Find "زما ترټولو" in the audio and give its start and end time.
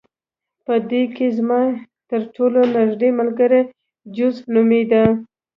1.37-2.59